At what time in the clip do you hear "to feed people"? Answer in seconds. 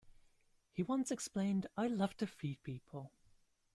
2.17-3.11